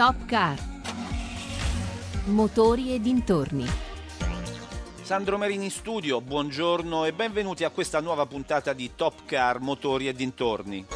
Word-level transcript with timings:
Top 0.00 0.24
Car. 0.24 0.58
Motori 2.28 2.94
e 2.94 3.00
dintorni. 3.00 3.66
Sandro 5.02 5.36
Marini 5.36 5.64
in 5.64 5.70
studio, 5.70 6.22
buongiorno 6.22 7.04
e 7.04 7.12
benvenuti 7.12 7.64
a 7.64 7.68
questa 7.68 8.00
nuova 8.00 8.24
puntata 8.24 8.72
di 8.72 8.92
Top 8.96 9.26
Car 9.26 9.60
Motori 9.60 10.08
e 10.08 10.14
dintorni. 10.14 10.86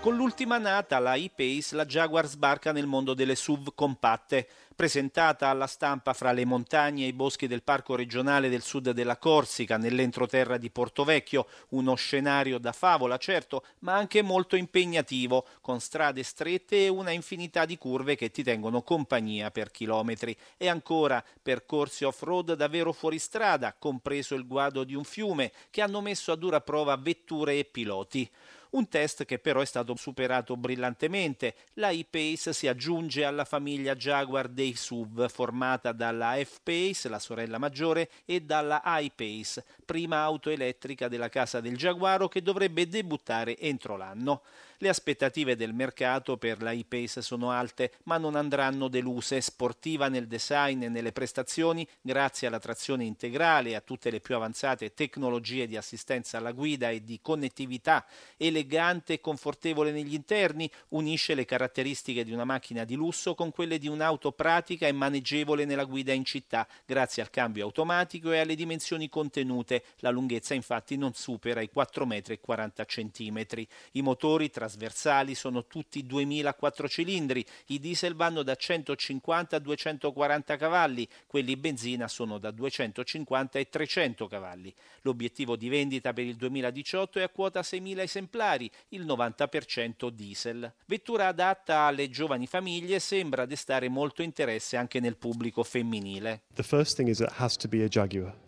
Con 0.00 0.16
l'ultima 0.16 0.56
nata, 0.56 0.98
la 0.98 1.16
E-Pace, 1.16 1.76
la 1.76 1.84
Jaguar 1.84 2.24
sbarca 2.24 2.72
nel 2.72 2.86
mondo 2.86 3.12
delle 3.12 3.34
SUV 3.34 3.74
compatte. 3.74 4.48
Presentata 4.76 5.48
alla 5.48 5.66
stampa 5.66 6.12
fra 6.12 6.32
le 6.32 6.44
montagne 6.44 7.04
e 7.04 7.08
i 7.08 7.14
boschi 7.14 7.46
del 7.46 7.62
Parco 7.62 7.94
regionale 7.94 8.50
del 8.50 8.60
sud 8.60 8.90
della 8.90 9.16
Corsica, 9.16 9.78
nell'entroterra 9.78 10.58
di 10.58 10.68
Portovecchio, 10.68 11.46
uno 11.70 11.94
scenario 11.94 12.58
da 12.58 12.72
favola, 12.72 13.16
certo, 13.16 13.64
ma 13.78 13.94
anche 13.94 14.20
molto 14.20 14.54
impegnativo, 14.54 15.46
con 15.62 15.80
strade 15.80 16.22
strette 16.22 16.84
e 16.84 16.88
una 16.88 17.10
infinità 17.10 17.64
di 17.64 17.78
curve 17.78 18.16
che 18.16 18.30
ti 18.30 18.42
tengono 18.42 18.82
compagnia 18.82 19.50
per 19.50 19.70
chilometri. 19.70 20.36
E 20.58 20.68
ancora 20.68 21.24
percorsi 21.42 22.04
off-road 22.04 22.52
davvero 22.52 22.92
fuori 22.92 23.18
strada, 23.18 23.74
compreso 23.78 24.34
il 24.34 24.46
guado 24.46 24.84
di 24.84 24.94
un 24.94 25.04
fiume, 25.04 25.52
che 25.70 25.80
hanno 25.80 26.02
messo 26.02 26.32
a 26.32 26.36
dura 26.36 26.60
prova 26.60 26.96
vetture 26.96 27.58
e 27.58 27.64
piloti. 27.64 28.30
Un 28.70 28.88
test 28.88 29.24
che 29.24 29.38
però 29.38 29.60
è 29.60 29.64
stato 29.64 29.94
superato 29.96 30.56
brillantemente. 30.56 31.54
La 31.74 31.90
E-Pace 31.90 32.52
si 32.52 32.68
aggiunge 32.68 33.24
alla 33.24 33.44
famiglia 33.44 33.94
Jaguar 33.94 34.48
dei 34.48 34.74
SUV, 34.74 35.28
formata 35.28 35.92
dalla 35.92 36.36
F-Pace, 36.42 37.08
la 37.08 37.18
sorella 37.18 37.58
maggiore, 37.58 38.10
e 38.24 38.40
dalla 38.40 38.82
I-Pace, 38.84 39.64
prima 39.84 40.22
auto 40.22 40.50
elettrica 40.50 41.08
della 41.08 41.28
casa 41.28 41.60
del 41.60 41.76
Jaguaro 41.76 42.28
che 42.28 42.42
dovrebbe 42.42 42.88
debuttare 42.88 43.58
entro 43.58 43.96
l'anno. 43.96 44.42
Le 44.78 44.90
aspettative 44.90 45.56
del 45.56 45.72
mercato 45.72 46.36
per 46.36 46.60
la 46.60 46.72
E-Pace 46.72 47.22
sono 47.22 47.50
alte, 47.50 47.92
ma 48.04 48.18
non 48.18 48.36
andranno 48.36 48.88
deluse. 48.88 49.40
Sportiva 49.40 50.08
nel 50.08 50.26
design 50.26 50.82
e 50.82 50.88
nelle 50.90 51.12
prestazioni, 51.12 51.88
grazie 52.02 52.46
alla 52.46 52.58
trazione 52.58 53.04
integrale 53.04 53.70
e 53.70 53.74
a 53.74 53.80
tutte 53.80 54.10
le 54.10 54.20
più 54.20 54.34
avanzate 54.34 54.92
tecnologie 54.92 55.66
di 55.66 55.78
assistenza 55.78 56.36
alla 56.36 56.52
guida 56.52 56.90
e 56.90 57.02
di 57.02 57.20
connettività, 57.22 58.04
elegante 58.36 59.14
e 59.14 59.20
confortevole 59.22 59.92
negli 59.92 60.12
interni, 60.12 60.70
unisce 60.88 61.34
le 61.34 61.46
caratteristiche 61.46 62.22
di 62.22 62.32
una 62.32 62.44
macchina 62.44 62.84
di 62.84 62.96
lusso 62.96 63.34
con 63.34 63.52
quelle 63.52 63.78
di 63.78 63.88
un'auto 63.88 64.32
pratica 64.32 64.86
e 64.86 64.92
maneggevole 64.92 65.64
nella 65.64 65.84
guida 65.84 66.12
in 66.12 66.26
città, 66.26 66.68
grazie 66.84 67.22
al 67.22 67.30
cambio 67.30 67.64
automatico 67.64 68.30
e 68.30 68.40
alle 68.40 68.54
dimensioni 68.54 69.08
contenute. 69.08 69.84
La 70.00 70.10
lunghezza 70.10 70.52
infatti 70.52 70.98
non 70.98 71.14
supera 71.14 71.62
i 71.62 71.70
4,40 71.74 73.32
m. 73.32 73.66
I 73.92 74.02
motori 74.02 74.50
tra 74.50 74.65
trasversali 74.66 75.34
sono 75.36 75.66
tutti 75.66 76.04
2004 76.04 76.88
cilindri, 76.88 77.44
i 77.66 77.78
diesel 77.78 78.14
vanno 78.14 78.42
da 78.42 78.56
150 78.56 79.56
a 79.56 79.58
240 79.60 80.56
cavalli, 80.56 81.08
quelli 81.26 81.56
benzina 81.56 82.08
sono 82.08 82.38
da 82.38 82.50
250 82.50 83.58
e 83.60 83.68
300 83.68 84.26
cavalli. 84.26 84.74
L'obiettivo 85.02 85.56
di 85.56 85.68
vendita 85.68 86.12
per 86.12 86.24
il 86.24 86.34
2018 86.34 87.20
è 87.20 87.22
a 87.22 87.28
quota 87.28 87.60
6.000 87.60 88.00
esemplari, 88.00 88.70
il 88.88 89.06
90% 89.06 90.08
diesel. 90.08 90.72
Vettura 90.86 91.28
adatta 91.28 91.80
alle 91.80 92.10
giovani 92.10 92.46
famiglie 92.46 92.98
sembra 92.98 93.46
destare 93.46 93.88
molto 93.88 94.22
interesse 94.22 94.76
anche 94.76 94.98
nel 94.98 95.16
pubblico 95.16 95.62
femminile. 95.62 96.42
The 96.54 96.64
first 96.64 96.96
thing 96.96 97.08
is 97.08 97.20
it 97.20 97.30
has 97.36 97.56
to 97.56 97.68
be 97.68 97.84
a 97.84 97.88
Jaguar. 97.88 98.45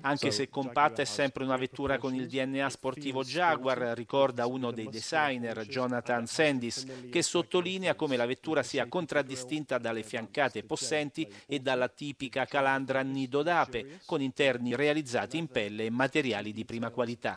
Anche 0.00 0.30
se 0.30 0.48
compatta 0.48 1.02
è 1.02 1.04
sempre 1.04 1.44
una 1.44 1.58
vettura 1.58 1.98
con 1.98 2.14
il 2.14 2.26
DNA 2.26 2.70
sportivo 2.70 3.22
Jaguar, 3.22 3.92
ricorda 3.94 4.46
uno 4.46 4.70
dei 4.70 4.88
designer, 4.88 5.66
Jonathan 5.66 6.26
Sandis, 6.26 6.86
che 7.10 7.20
sottolinea 7.20 7.94
come 7.94 8.16
la 8.16 8.24
vettura 8.24 8.62
sia 8.62 8.88
contraddistinta 8.88 9.76
dalle 9.76 10.02
fiancate 10.02 10.62
possenti 10.62 11.30
e 11.46 11.60
dalla 11.60 11.88
tipica 11.88 12.46
calandra 12.46 13.02
nido 13.02 13.42
d'ape, 13.42 14.00
con 14.06 14.22
interni 14.22 14.74
realizzati 14.74 15.36
in 15.36 15.48
pelle 15.48 15.84
e 15.84 15.90
materiali 15.90 16.54
di 16.54 16.64
prima 16.64 16.88
qualità. 16.88 17.36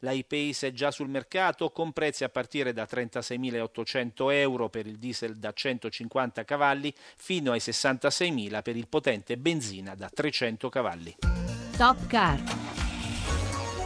La 0.00 0.12
E-Pace 0.12 0.68
è 0.68 0.72
già 0.72 0.90
sul 0.90 1.10
mercato 1.10 1.70
con 1.72 1.92
prezzi 1.92 2.24
a 2.24 2.30
partire 2.30 2.72
da 2.72 2.88
36.800 2.90 4.32
euro 4.32 4.70
per 4.70 4.86
il 4.86 4.96
diesel 4.96 5.36
da 5.36 5.52
150 5.52 6.42
cavalli 6.44 6.90
fino 7.16 7.52
ai 7.52 7.58
66.000 7.58 8.62
per 8.62 8.76
il 8.76 8.88
potente 8.88 9.36
benzina 9.36 9.72
benzina 9.74 9.94
da 9.94 10.08
300 10.08 10.68
cavalli. 10.68 11.16
Top 11.76 12.06
Car. 12.06 12.40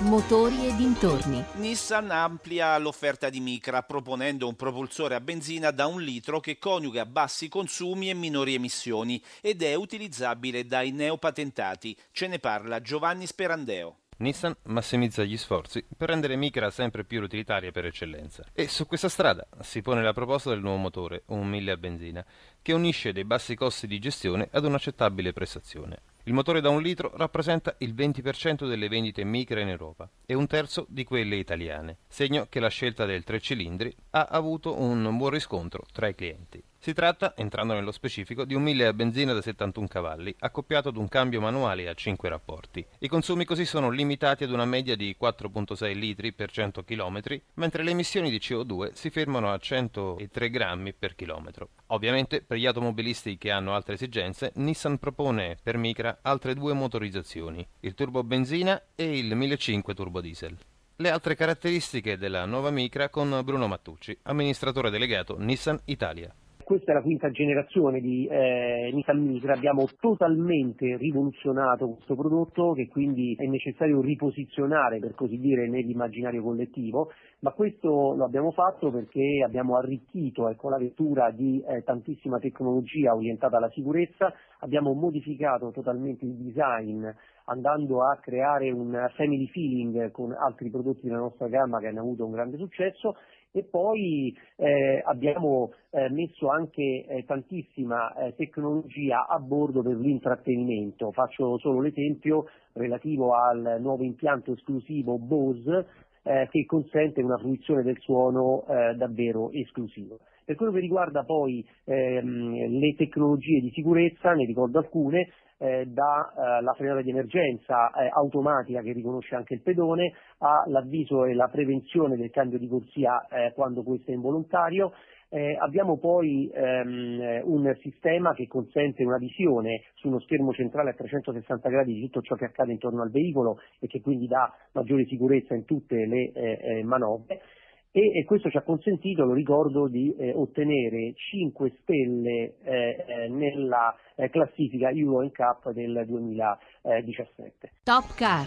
Motori 0.01 0.67
e 0.67 0.77
dintorni. 0.77 1.43
Nissan 1.55 2.11
amplia 2.11 2.77
l'offerta 2.79 3.31
di 3.31 3.41
Micra 3.41 3.83
proponendo 3.83 4.47
un 4.47 4.55
propulsore 4.55 5.15
a 5.15 5.21
benzina 5.21 5.71
da 5.71 5.87
un 5.87 6.01
litro 6.01 6.39
che 6.41 6.59
coniuga 6.59 7.05
bassi 7.05 7.49
consumi 7.49 8.11
e 8.11 8.15
minori 8.15 8.55
emissioni 8.55 9.23
ed 9.41 9.63
è 9.63 9.75
utilizzabile 9.75 10.67
dai 10.67 10.93
neopatentati. 10.93 11.97
Ce 12.13 12.29
ne 12.29 12.39
parla 12.39 12.81
Giovanni 12.81 13.27
Sperandeo. 13.27 13.97
Nissan 14.21 14.57
massimizza 14.65 15.23
gli 15.23 15.37
sforzi 15.37 15.87
per 15.97 16.09
rendere 16.09 16.35
Micra 16.35 16.71
sempre 16.71 17.05
più 17.05 17.23
utilitaria 17.23 17.71
per 17.71 17.85
eccellenza. 17.85 18.45
E 18.53 18.67
su 18.67 18.85
questa 18.85 19.09
strada 19.09 19.47
si 19.61 19.81
pone 19.81 20.03
la 20.03 20.13
proposta 20.13 20.51
del 20.51 20.59
nuovo 20.59 20.79
motore, 20.79 21.23
un 21.27 21.49
1000 21.49 21.71
a 21.71 21.77
benzina, 21.77 22.27
che 22.61 22.73
unisce 22.73 23.13
dei 23.13 23.25
bassi 23.25 23.55
costi 23.55 23.87
di 23.87 24.01
gestione 24.01 24.49
ad 24.51 24.65
un'accettabile 24.65 25.33
prestazione. 25.33 26.01
Il 26.25 26.33
motore 26.33 26.61
da 26.61 26.69
un 26.69 26.83
litro 26.83 27.13
rappresenta 27.15 27.77
il 27.79 27.95
20% 27.95 28.67
delle 28.67 28.89
vendite 28.89 29.23
Micra 29.23 29.61
in 29.61 29.69
Europa 29.69 30.11
e 30.27 30.35
un 30.35 30.49
terzo 30.49 30.85
di 30.89 31.05
quelle 31.05 31.37
italiane, 31.37 31.99
segno 32.09 32.49
che 32.49 32.59
la 32.59 32.69
scelta 32.69 33.05
del 33.07 33.23
tre 33.23 33.41
cilindri 33.41 33.95
ha 34.11 34.27
avuto 34.29 34.81
un 34.81 35.17
buon 35.17 35.31
riscontro 35.31 35.85
tra 35.93 36.09
i 36.09 36.17
clienti. 36.17 36.61
Si 36.81 36.93
tratta, 36.93 37.35
entrando 37.37 37.75
nello 37.75 37.91
specifico, 37.91 38.45
di 38.45 38.55
un 38.55 38.63
1000 38.63 38.87
a 38.87 38.93
benzina 38.93 39.33
da 39.33 39.43
71 39.43 39.89
cavalli, 39.89 40.33
accoppiato 40.39 40.91
ad 40.91 40.97
un 40.97 41.09
cambio 41.09 41.41
manuale 41.41 41.89
a 41.89 41.93
5 41.93 42.29
rapporti. 42.29 42.87
I 43.01 43.09
consumi 43.09 43.45
così 43.45 43.65
sono 43.65 43.91
limitati 43.91 44.45
ad 44.45 44.53
una 44.53 44.65
media 44.65 44.95
di 44.95 45.17
4,6 45.21 45.93
litri 45.99 46.33
per 46.33 46.53
100 46.53 46.85
km, 46.85 47.21
mentre 47.55 47.83
le 47.83 47.91
emissioni 47.91 48.31
di 48.31 48.39
CO2 48.39 48.93
si 48.93 49.11
fermano 49.11 49.53
a 49.53 49.59
103 49.59 50.51
grammi 50.51 50.93
per 50.93 51.17
chilometro. 51.17 51.71
Ovviamente, 51.87 52.43
per 52.43 52.59
gli 52.59 52.67
automobilisti 52.67 53.37
che 53.39 53.51
hanno 53.51 53.75
altre 53.75 53.95
esigenze, 53.95 54.53
Nissan 54.55 54.99
propone 54.99 55.57
per 55.61 55.79
Micra 55.79 56.21
altre 56.23 56.55
due 56.55 56.75
motorizzazioni, 56.75 57.67
il 57.81 57.95
turbo 57.95 58.23
benzina 58.23 58.81
e 58.95 59.19
il 59.19 59.35
1500 59.35 59.95
turbo 59.95 60.21
diesel 60.21 60.57
le 61.01 61.11
altre 61.11 61.37
caratteristiche 61.37 62.19
della 62.19 62.45
nuova 62.45 62.71
Micra 62.71 63.09
con 63.09 63.41
Bruno 63.45 63.69
Mattucci, 63.69 64.19
amministratore 64.23 64.91
delegato 64.91 65.39
Nissan 65.39 65.79
Italia 65.85 66.35
questa 66.69 66.93
è 66.93 66.95
la 66.95 67.01
quinta 67.01 67.31
generazione 67.31 67.99
di 67.99 68.27
eh, 68.27 68.91
Nissan 68.93 69.23
Micra, 69.23 69.55
abbiamo 69.55 69.89
totalmente 69.99 70.99
rivoluzionato 70.99 71.95
questo 71.95 72.15
prodotto 72.15 72.75
che 72.75 72.89
quindi 72.89 73.35
è 73.39 73.47
necessario 73.47 74.03
riposizionare 74.03 74.99
per 74.99 75.15
così 75.15 75.39
dire 75.39 75.67
nell'immaginario 75.67 76.43
collettivo, 76.43 77.11
ma 77.39 77.53
questo 77.53 78.13
lo 78.15 78.23
abbiamo 78.23 78.51
fatto 78.51 78.91
perché 78.91 79.43
abbiamo 79.43 79.79
arricchito 79.79 80.51
ecco, 80.51 80.69
la 80.69 80.77
vettura 80.77 81.31
di 81.31 81.65
eh, 81.67 81.83
tantissima 81.85 82.39
tecnologia 82.39 83.15
orientata 83.15 83.57
alla 83.57 83.71
sicurezza, 83.71 84.31
abbiamo 84.59 84.93
modificato 84.93 85.71
totalmente 85.71 86.27
il 86.27 86.35
design 86.35 87.09
andando 87.47 88.05
a 88.05 88.19
creare 88.21 88.71
un 88.71 89.09
family 89.17 89.47
feeling 89.47 90.11
con 90.11 90.33
altri 90.33 90.69
prodotti 90.69 91.07
della 91.07 91.17
nostra 91.17 91.49
gamma 91.49 91.79
che 91.79 91.87
hanno 91.87 92.01
avuto 92.01 92.27
un 92.27 92.33
grande 92.33 92.59
successo 92.59 93.17
e 93.53 93.65
poi 93.65 94.37
eh, 94.57 95.03
abbiamo 95.05 95.73
eh, 95.91 96.09
messo 96.11 96.49
anche 96.49 97.05
eh, 97.07 97.25
tantissima 97.27 98.15
eh, 98.15 98.35
tecnologia 98.35 99.27
a 99.27 99.39
bordo 99.39 99.83
per 99.83 99.97
l'intrattenimento. 99.97 101.13
Faccio 101.13 101.59
solo 101.59 101.81
l'esempio 101.81 102.47
relativo 102.75 103.35
al 103.35 103.79
nuovo 103.81 104.05
impianto 104.05 104.53
esclusivo 104.53 105.19
Bose 105.19 105.87
eh, 106.23 106.49
che 106.51 106.67
consente 106.67 107.23
una 107.23 107.39
fruizione 107.39 107.83
del 107.83 107.99
suono 108.01 108.65
eh, 108.69 108.95
davvero 108.95 109.51
esclusivo. 109.51 110.19
Per 110.45 110.57
quello 110.57 110.73
che 110.73 110.81
riguarda 110.81 111.25
poi 111.25 111.67
ehm, 111.85 112.79
le 112.79 112.95
tecnologie 112.97 113.61
di 113.61 113.71
sicurezza, 113.71 114.33
ne 114.33 114.47
ricordo 114.47 114.79
alcune, 114.79 115.29
eh, 115.59 115.87
dalla 115.87 116.73
eh, 116.73 116.77
frenata 116.77 117.03
di 117.03 117.11
emergenza 117.11 117.91
eh, 117.91 118.09
automatica 118.13 118.81
che 118.81 118.93
riconosce 118.93 119.35
anche 119.35 119.55
il 119.55 119.63
pedone 119.63 120.13
all'avviso 120.39 121.25
e 121.25 121.35
la 121.35 121.49
prevenzione 121.49 122.17
del 122.17 122.31
cambio 122.31 122.59
di 122.59 122.69
corsia 122.69 123.27
eh, 123.29 123.53
quando 123.55 123.83
questo 123.83 124.11
è 124.11 124.15
involontario. 124.15 124.93
Eh, 125.31 125.59
abbiamo 125.61 125.99
poi 125.99 126.51
ehm, 126.51 127.43
un 127.45 127.77
sistema 127.83 128.33
che 128.33 128.47
consente 128.47 129.05
una 129.05 129.19
visione 129.19 129.83
su 129.97 130.09
uno 130.09 130.21
schermo 130.21 130.55
centrale 130.55 130.91
a 130.91 130.95
360 130.95 131.69
gradi 131.69 131.93
di 131.93 132.01
tutto 132.05 132.23
ciò 132.23 132.35
che 132.35 132.47
accade 132.47 132.73
intorno 132.73 133.03
al 133.03 133.11
veicolo 133.11 133.59
e 133.79 133.89
che 133.89 134.01
quindi 134.01 134.27
dà 134.27 134.51
maggiore 134.73 135.05
sicurezza 135.05 135.55
in 135.55 135.67
tutte 135.67 136.07
le 136.07 136.33
eh, 136.33 136.83
manovre 136.83 137.43
e, 137.91 138.19
e, 138.19 138.25
questo 138.25 138.51
ci 138.51 138.57
ha 138.57 138.63
consentito, 138.63 139.25
lo 139.25 139.33
ricordo, 139.33 139.89
di 139.89 140.15
eh, 140.19 140.33
ottenere 140.35 141.15
5 141.15 141.79
stelle 141.81 142.55
eh, 142.63 143.05
eh, 143.07 143.29
nella 143.29 143.95
eh, 144.15 144.29
classifica 144.31 144.91
Euro 144.91 145.31
Cup 145.31 145.71
del 145.73 146.05
2017. 146.07 147.73
Top 147.83 148.15
Car. 148.15 148.47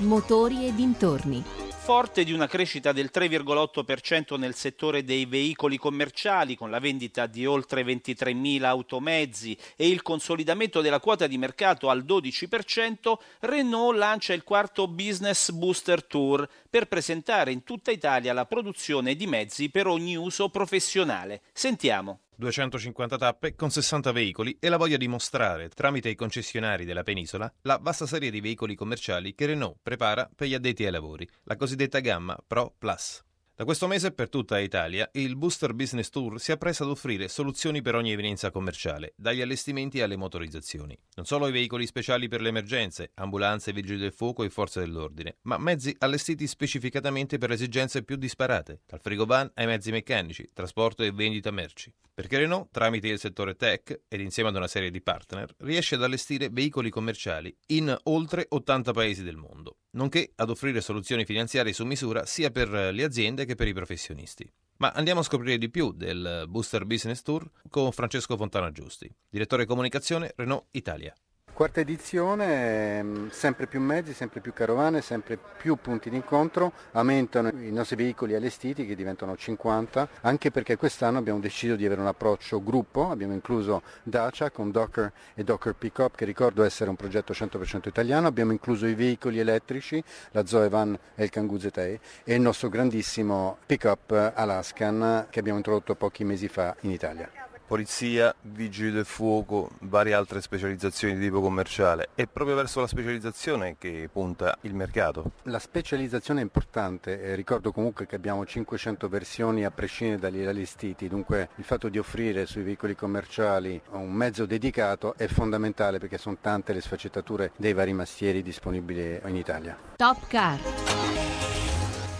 Motori 0.00 0.66
e 0.66 0.74
dintorni. 0.74 1.71
Forte 1.84 2.22
di 2.22 2.32
una 2.32 2.46
crescita 2.46 2.92
del 2.92 3.10
3,8% 3.12 4.38
nel 4.38 4.54
settore 4.54 5.02
dei 5.02 5.26
veicoli 5.26 5.76
commerciali, 5.76 6.54
con 6.54 6.70
la 6.70 6.78
vendita 6.78 7.26
di 7.26 7.44
oltre 7.44 7.82
23.000 7.82 8.62
automezzi 8.62 9.58
e 9.74 9.88
il 9.88 10.00
consolidamento 10.00 10.80
della 10.80 11.00
quota 11.00 11.26
di 11.26 11.36
mercato 11.38 11.90
al 11.90 12.04
12%, 12.04 13.14
Renault 13.40 13.98
lancia 13.98 14.32
il 14.32 14.44
quarto 14.44 14.86
Business 14.86 15.50
Booster 15.50 16.04
Tour 16.04 16.48
per 16.70 16.86
presentare 16.86 17.50
in 17.50 17.64
tutta 17.64 17.90
Italia 17.90 18.32
la 18.32 18.46
produzione 18.46 19.16
di 19.16 19.26
mezzi 19.26 19.68
per 19.68 19.88
ogni 19.88 20.14
uso 20.14 20.50
professionale. 20.50 21.40
Sentiamo. 21.52 22.20
250 22.42 23.16
tappe 23.16 23.54
con 23.54 23.70
60 23.70 24.10
veicoli 24.10 24.56
e 24.58 24.68
la 24.68 24.76
voglia 24.76 24.96
di 24.96 25.06
mostrare, 25.06 25.68
tramite 25.68 26.08
i 26.08 26.16
concessionari 26.16 26.84
della 26.84 27.04
penisola, 27.04 27.50
la 27.62 27.78
vasta 27.80 28.06
serie 28.06 28.30
di 28.30 28.40
veicoli 28.40 28.74
commerciali 28.74 29.34
che 29.34 29.46
Renault 29.46 29.78
prepara 29.80 30.28
per 30.34 30.48
gli 30.48 30.54
addetti 30.54 30.84
ai 30.84 30.90
lavori, 30.90 31.26
la 31.44 31.56
cosiddetta 31.56 32.00
gamma 32.00 32.36
Pro 32.46 32.74
Plus. 32.76 33.22
Da 33.62 33.68
questo 33.68 33.86
mese 33.86 34.10
per 34.10 34.28
tutta 34.28 34.58
Italia 34.58 35.08
il 35.12 35.36
Booster 35.36 35.72
Business 35.72 36.08
Tour 36.08 36.40
si 36.40 36.50
appresta 36.50 36.82
ad 36.82 36.90
offrire 36.90 37.28
soluzioni 37.28 37.80
per 37.80 37.94
ogni 37.94 38.10
evenienza 38.10 38.50
commerciale, 38.50 39.12
dagli 39.16 39.40
allestimenti 39.40 40.00
alle 40.00 40.16
motorizzazioni. 40.16 40.98
Non 41.14 41.26
solo 41.26 41.46
i 41.46 41.52
veicoli 41.52 41.86
speciali 41.86 42.26
per 42.26 42.40
le 42.40 42.48
emergenze, 42.48 43.12
ambulanze, 43.14 43.72
vigili 43.72 43.98
del 43.98 44.12
fuoco 44.12 44.42
e 44.42 44.50
forze 44.50 44.80
dell'ordine, 44.80 45.36
ma 45.42 45.58
mezzi 45.58 45.94
allestiti 46.00 46.48
specificatamente 46.48 47.38
per 47.38 47.52
esigenze 47.52 48.02
più 48.02 48.16
disparate, 48.16 48.80
dal 48.84 49.00
frigovan 49.00 49.52
ai 49.54 49.66
mezzi 49.66 49.92
meccanici, 49.92 50.48
trasporto 50.52 51.04
e 51.04 51.12
vendita 51.12 51.52
merci. 51.52 51.94
Perché 52.12 52.38
Renault, 52.38 52.72
tramite 52.72 53.06
il 53.06 53.20
settore 53.20 53.54
tech 53.54 54.02
ed 54.08 54.20
insieme 54.20 54.48
ad 54.48 54.56
una 54.56 54.66
serie 54.66 54.90
di 54.90 55.00
partner, 55.00 55.54
riesce 55.58 55.94
ad 55.94 56.02
allestire 56.02 56.48
veicoli 56.50 56.90
commerciali 56.90 57.56
in 57.68 57.96
oltre 58.02 58.44
80 58.48 58.90
paesi 58.90 59.22
del 59.22 59.36
mondo, 59.36 59.76
nonché 59.92 60.32
ad 60.36 60.50
offrire 60.50 60.80
soluzioni 60.80 61.24
finanziarie 61.24 61.72
su 61.72 61.84
misura 61.84 62.26
sia 62.26 62.50
per 62.50 62.68
le 62.68 63.04
aziende 63.04 63.44
che 63.44 63.54
per 63.54 63.68
i 63.68 63.74
professionisti. 63.74 64.50
Ma 64.78 64.90
andiamo 64.90 65.20
a 65.20 65.24
scoprire 65.24 65.58
di 65.58 65.70
più 65.70 65.92
del 65.92 66.44
Booster 66.48 66.84
Business 66.84 67.22
Tour 67.22 67.48
con 67.68 67.92
Francesco 67.92 68.36
Fontana 68.36 68.72
Giusti, 68.72 69.12
direttore 69.28 69.64
comunicazione 69.64 70.32
Renault 70.36 70.66
Italia. 70.72 71.14
Quarta 71.54 71.80
edizione, 71.80 72.98
ehm, 72.98 73.28
sempre 73.28 73.66
più 73.66 73.78
mezzi, 73.78 74.14
sempre 74.14 74.40
più 74.40 74.54
carovane, 74.54 75.02
sempre 75.02 75.38
più 75.58 75.76
punti 75.76 76.08
d'incontro, 76.08 76.72
aumentano 76.92 77.50
i 77.50 77.70
nostri 77.70 77.94
veicoli 77.94 78.34
allestiti 78.34 78.86
che 78.86 78.96
diventano 78.96 79.36
50, 79.36 80.08
anche 80.22 80.50
perché 80.50 80.76
quest'anno 80.76 81.18
abbiamo 81.18 81.40
deciso 81.40 81.76
di 81.76 81.84
avere 81.84 82.00
un 82.00 82.06
approccio 82.06 82.62
gruppo, 82.62 83.10
abbiamo 83.10 83.34
incluso 83.34 83.82
Dacia 84.02 84.50
con 84.50 84.70
Docker 84.70 85.12
e 85.34 85.44
Docker 85.44 85.74
Pickup 85.74 86.16
che 86.16 86.24
ricordo 86.24 86.64
essere 86.64 86.88
un 86.88 86.96
progetto 86.96 87.34
100% 87.34 87.86
italiano, 87.86 88.26
abbiamo 88.26 88.52
incluso 88.52 88.86
i 88.86 88.94
veicoli 88.94 89.38
elettrici, 89.38 90.02
la 90.30 90.46
Zoe 90.46 90.70
Van 90.70 90.98
e 91.14 91.24
il 91.24 91.30
Kangoo 91.30 91.58
ZE 91.58 92.00
e 92.24 92.34
il 92.34 92.40
nostro 92.40 92.70
grandissimo 92.70 93.58
pickup 93.66 94.32
Alaskan 94.34 95.26
che 95.28 95.38
abbiamo 95.38 95.58
introdotto 95.58 95.96
pochi 95.96 96.24
mesi 96.24 96.48
fa 96.48 96.74
in 96.80 96.90
Italia 96.90 97.51
polizia, 97.72 98.34
vigili 98.42 98.90
del 98.90 99.06
fuoco, 99.06 99.70
varie 99.78 100.12
altre 100.12 100.42
specializzazioni 100.42 101.14
di 101.14 101.20
tipo 101.24 101.40
commerciale. 101.40 102.10
È 102.14 102.26
proprio 102.26 102.54
verso 102.54 102.80
la 102.80 102.86
specializzazione 102.86 103.76
che 103.78 104.10
punta 104.12 104.58
il 104.62 104.74
mercato. 104.74 105.30
La 105.44 105.58
specializzazione 105.58 106.40
è 106.40 106.42
importante, 106.42 107.22
eh, 107.22 107.34
ricordo 107.34 107.72
comunque 107.72 108.04
che 108.04 108.14
abbiamo 108.14 108.44
500 108.44 109.08
versioni 109.08 109.64
a 109.64 109.70
prescindere 109.70 110.20
dagli 110.20 110.44
allestiti, 110.44 111.08
dunque 111.08 111.48
il 111.54 111.64
fatto 111.64 111.88
di 111.88 111.96
offrire 111.96 112.44
sui 112.44 112.62
veicoli 112.62 112.94
commerciali 112.94 113.80
un 113.92 114.12
mezzo 114.12 114.44
dedicato 114.44 115.14
è 115.16 115.26
fondamentale 115.26 115.98
perché 115.98 116.18
sono 116.18 116.36
tante 116.42 116.74
le 116.74 116.82
sfaccettature 116.82 117.52
dei 117.56 117.72
vari 117.72 117.94
mastieri 117.94 118.42
disponibili 118.42 119.18
in 119.24 119.36
Italia. 119.36 119.78
Top 119.96 120.26
Car. 120.26 120.58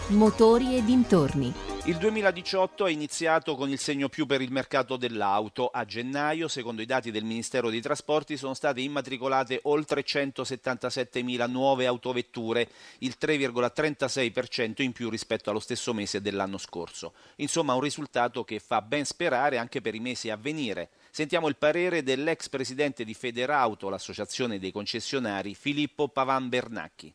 Motori 0.07 0.77
e 0.77 0.83
dintorni. 0.83 1.72
Il 1.85 1.97
2018 1.97 2.85
è 2.85 2.91
iniziato 2.91 3.57
con 3.57 3.69
il 3.69 3.77
segno 3.77 4.07
più 4.07 4.25
per 4.25 4.39
il 4.39 4.53
mercato 4.53 4.95
dell'auto. 4.95 5.67
A 5.67 5.83
gennaio, 5.83 6.47
secondo 6.47 6.81
i 6.81 6.85
dati 6.85 7.11
del 7.11 7.25
Ministero 7.25 7.69
dei 7.69 7.81
Trasporti, 7.81 8.37
sono 8.37 8.53
state 8.53 8.79
immatricolate 8.79 9.59
oltre 9.63 10.05
177.000 10.05 11.49
nuove 11.49 11.85
autovetture, 11.85 12.69
il 12.99 13.17
3,36% 13.19 14.81
in 14.81 14.93
più 14.93 15.09
rispetto 15.09 15.49
allo 15.49 15.59
stesso 15.59 15.93
mese 15.93 16.21
dell'anno 16.21 16.57
scorso. 16.57 17.15
Insomma, 17.35 17.73
un 17.73 17.81
risultato 17.81 18.45
che 18.45 18.59
fa 18.59 18.81
ben 18.81 19.03
sperare 19.03 19.57
anche 19.57 19.81
per 19.81 19.93
i 19.93 19.99
mesi 19.99 20.29
a 20.29 20.37
venire. 20.37 20.91
Sentiamo 21.11 21.49
il 21.49 21.57
parere 21.57 22.01
dell'ex 22.01 22.47
presidente 22.47 23.03
di 23.03 23.13
Federauto, 23.13 23.89
l'associazione 23.89 24.57
dei 24.57 24.71
concessionari, 24.71 25.53
Filippo 25.53 26.07
Pavan 26.07 26.47
Bernacchi 26.47 27.13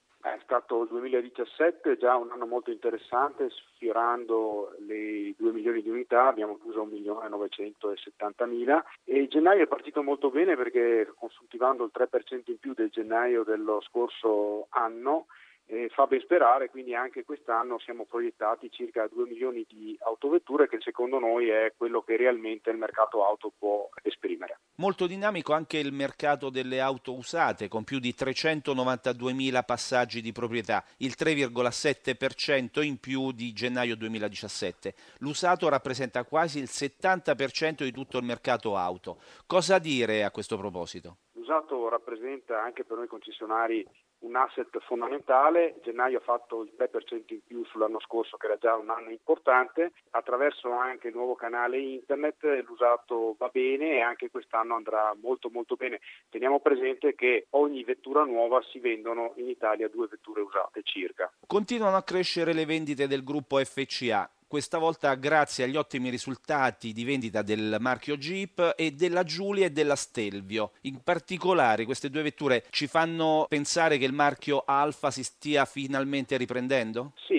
stato 0.49 0.81
il 0.85 0.89
2017 0.89 1.99
già 1.99 2.17
un 2.17 2.31
anno 2.31 2.47
molto 2.47 2.71
interessante, 2.71 3.51
sfiorando 3.51 4.75
le 4.87 5.35
2 5.37 5.53
milioni 5.53 5.83
di 5.83 5.91
unità, 5.91 6.27
abbiamo 6.27 6.59
chiuso 6.59 6.81
1 6.81 6.91
milione 6.91 7.29
970 7.29 8.47
mila 8.47 8.83
e 9.05 9.29
gennaio 9.29 9.65
è 9.65 9.67
partito 9.67 10.03
molto 10.03 10.31
bene 10.31 10.57
perché 10.57 11.13
consultivando 11.19 11.85
il 11.85 11.91
3% 11.95 12.45
in 12.47 12.59
più 12.59 12.73
del 12.73 12.89
gennaio 12.89 13.45
dello 13.45 13.83
scorso 13.83 14.69
anno 14.71 15.27
eh, 15.71 15.91
fa 15.91 16.07
ben 16.07 16.21
sperare, 16.21 16.71
quindi 16.71 16.95
anche 16.95 17.25
quest'anno 17.25 17.79
siamo 17.79 18.07
proiettati 18.07 18.71
circa 18.71 19.07
2 19.07 19.27
milioni 19.27 19.67
di 19.69 19.97
autovetture 20.01 20.67
che 20.67 20.79
secondo 20.81 21.19
noi 21.19 21.51
è 21.51 21.75
quello 21.77 22.01
che 22.01 22.17
realmente 22.17 22.71
il 22.71 22.79
mercato 22.79 23.25
auto 23.27 23.53
può 23.57 23.89
esprimere. 24.03 24.61
Molto 24.77 25.07
dinamico 25.07 25.53
anche 25.53 25.79
il 25.79 25.93
mercato 25.93 26.49
delle 26.49 26.81
auto 26.81 27.15
usate 27.15 27.69
con 27.69 27.85
più 27.85 27.99
di 27.99 28.15
392 28.15 29.33
mila 29.35 29.63
passaggi 29.63 30.23
di 30.23 30.33
proprietà, 30.33 30.83
il 30.99 31.15
3,7% 31.19 32.83
in 32.83 32.99
più 32.99 33.33
di 33.33 33.53
gennaio 33.53 33.95
2017. 33.97 34.95
L'usato 35.19 35.69
rappresenta 35.69 36.25
quasi 36.25 36.61
il 36.61 36.69
70% 36.71 37.83
di 37.83 37.93
tutto 37.93 38.17
il 38.17 38.25
mercato 38.25 38.75
auto. 38.77 39.21
Cosa 39.47 39.79
dire 39.79 40.25
a 40.25 40.31
questo 40.31 40.57
proposito? 40.57 41.19
L'usato 41.33 41.89
rappresenta 41.89 42.63
anche 42.63 42.85
per 42.85 42.97
noi 42.97 43.07
concessionari 43.07 43.87
un 44.21 44.37
asset 44.37 44.69
fondamentale, 44.81 45.77
gennaio 45.83 46.19
ha 46.19 46.23
fatto 46.23 46.63
il 46.63 46.73
3% 46.77 47.23
in 47.29 47.41
più 47.47 47.65
sull'anno 47.67 48.01
scorso 48.01 48.37
che 48.37 48.47
era 48.47 48.57
già 48.57 48.75
un 48.77 48.91
anno 48.91 49.11
importante, 49.11 49.93
attraverso 50.11 50.71
anche 50.73 51.09
il 51.09 51.15
nuovo 51.15 51.35
canale 51.35 51.79
internet 51.79 52.43
l'usato 52.67 53.37
va 53.39 53.49
bene 53.53 53.97
e 53.97 54.01
anche 54.01 54.31
quest'anno 54.31 54.75
andrà 54.75 55.15
molto 55.21 55.51
molto 55.51 55.77
bene. 55.77 56.01
Teniamo 56.31 56.61
presente 56.61 57.15
che 57.15 57.47
ogni 57.51 57.85
vettura 57.85 58.25
nuova 58.25 58.61
si 58.71 58.79
vendono 58.79 59.33
in 59.37 59.49
Italia 59.49 59.89
due 59.89 60.09
vetture 60.09 60.41
usate 60.41 60.83
circa. 60.83 61.33
Continuano 61.47 61.97
a 61.97 62.03
crescere 62.03 62.53
le 62.53 62.67
vendite 62.67 63.07
del 63.07 63.23
gruppo 63.23 63.59
FCA 63.59 64.29
questa 64.49 64.79
volta 64.79 65.15
grazie 65.15 65.65
agli 65.65 65.77
ottimi 65.77 66.09
risultati 66.09 66.93
di 66.93 67.05
vendita 67.05 67.43
del 67.43 67.77
marchio 67.79 68.17
Jeep 68.17 68.75
e 68.77 68.93
della 68.93 69.23
Giulia 69.23 69.67
e 69.67 69.71
della 69.71 69.95
Stelvio. 69.95 70.73
In 70.83 71.03
particolare 71.05 71.85
queste 71.85 72.09
due 72.09 72.23
vetture 72.23 72.65
ci 72.71 72.87
fanno 72.87 73.45
pensare 73.49 73.99
che 73.99 74.07
il 74.07 74.15
marchio 74.15 74.65
Alfa 74.67 75.11
si 75.11 75.23
stia 75.23 75.67
finalmente 75.67 76.37
riprendendo? 76.39 77.13
Sì, 77.27 77.38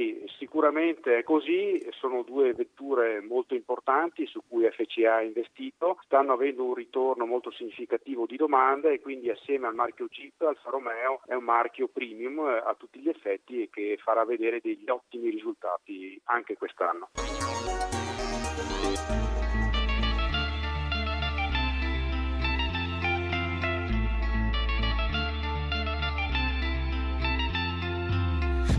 sicuramente 0.60 1.20
è 1.20 1.24
così, 1.24 1.88
sono 1.92 2.22
due 2.22 2.54
vetture 2.54 3.22
molto 3.22 3.56
importanti 3.56 4.26
su 4.26 4.42
cui 4.46 4.70
FCA 4.70 5.16
ha 5.16 5.22
investito, 5.22 5.98
stanno 6.04 6.34
avendo 6.34 6.66
un 6.66 6.74
ritorno 6.74 7.26
molto 7.26 7.50
significativo 7.50 8.26
di 8.26 8.36
domanda 8.36 8.90
e 8.90 9.00
quindi 9.00 9.30
assieme 9.30 9.68
al 9.68 9.74
marchio 9.74 10.08
Jeep 10.10 10.42
Alfa 10.42 10.70
Romeo 10.70 11.22
è 11.28 11.34
un 11.34 11.46
marchio 11.46 11.88
premium 11.88 12.40
a 12.40 12.76
tutti 12.78 13.00
gli 13.00 13.08
effetti 13.08 13.62
e 13.62 13.70
che 13.72 13.98
farà 14.04 14.26
vedere 14.26 14.60
degli 14.62 14.90
ottimi 14.90 15.30
risultati 15.30 16.20
anche 16.26 16.58
quest'anno 16.58 17.08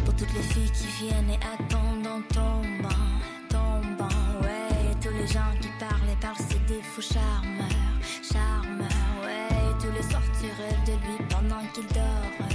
Pour 0.05 0.15
toutes 0.17 0.33
les 0.35 0.43
filles 0.43 0.71
qui 0.71 0.87
viennent 1.05 1.31
et 1.31 1.39
attendent 1.55 2.07
en 2.07 2.21
tombant, 2.35 3.07
tombant, 3.49 4.43
ouais. 4.43 4.93
Et 4.93 4.95
tous 5.01 5.13
les 5.13 5.27
gens 5.27 5.53
qui 5.61 5.69
parlent 5.79 6.11
et 6.11 6.17
parlent, 6.21 6.37
c'est 6.37 6.65
des 6.67 6.83
faux 6.83 7.03
charmeurs, 7.03 7.99
charmeurs, 8.23 8.89
ouais. 9.23 9.49
Et 9.71 9.83
tous 9.83 9.93
les 9.93 10.03
soirs 10.03 10.23
tu 10.41 10.47
rêves 10.47 10.85
de 10.87 10.93
lui 10.93 11.27
pendant 11.29 11.63
qu'il 11.73 11.87
dort, 11.89 12.49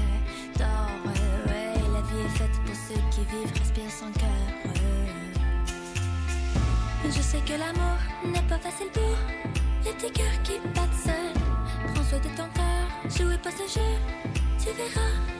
dort, 0.57 1.05
ouais. 1.05 1.73
La 1.93 2.01
vie 2.01 2.25
est 2.25 2.37
faite 2.37 2.59
pour 2.65 2.75
ceux 2.75 3.01
qui 3.11 3.21
vivent, 3.31 3.53
respirent 3.59 3.91
son 3.91 4.11
cœur. 4.19 4.45
Je 7.05 7.21
sais 7.21 7.39
que 7.39 7.53
l'amour 7.53 7.97
n'est 8.25 8.47
pas 8.49 8.57
facile 8.57 8.87
pour 8.91 9.15
les 9.83 9.91
petits 9.93 10.11
cœurs 10.11 10.41
qui 10.43 10.59
battent 10.73 10.93
seuls. 11.03 11.93
Prends 11.93 12.03
soin 12.03 12.19
de 12.19 12.29
ton 12.35 12.49
cœur, 12.53 13.11
jouez 13.15 13.37
pas 13.37 13.51
ce 13.51 13.79
jeu, 13.79 13.91
tu 14.59 14.71
verras. 14.75 15.34